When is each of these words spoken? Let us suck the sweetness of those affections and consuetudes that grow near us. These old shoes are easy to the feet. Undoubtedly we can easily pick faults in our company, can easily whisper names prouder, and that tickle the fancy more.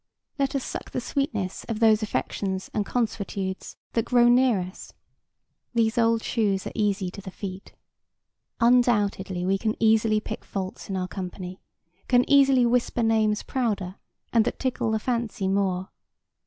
Let 0.39 0.55
us 0.55 0.63
suck 0.63 0.89
the 0.89 0.99
sweetness 0.99 1.63
of 1.69 1.79
those 1.79 2.01
affections 2.01 2.71
and 2.73 2.87
consuetudes 2.87 3.75
that 3.93 4.03
grow 4.05 4.29
near 4.29 4.59
us. 4.59 4.93
These 5.75 5.99
old 5.99 6.23
shoes 6.23 6.65
are 6.65 6.71
easy 6.73 7.11
to 7.11 7.21
the 7.21 7.29
feet. 7.29 7.75
Undoubtedly 8.59 9.45
we 9.45 9.59
can 9.59 9.75
easily 9.79 10.19
pick 10.19 10.43
faults 10.43 10.89
in 10.89 10.97
our 10.97 11.07
company, 11.07 11.61
can 12.07 12.27
easily 12.27 12.65
whisper 12.65 13.03
names 13.03 13.43
prouder, 13.43 13.97
and 14.33 14.43
that 14.45 14.57
tickle 14.57 14.89
the 14.89 14.97
fancy 14.97 15.47
more. 15.47 15.89